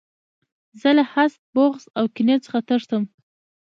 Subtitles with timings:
[0.81, 3.03] زه له حسد، بغض او کینې څخه تښتم.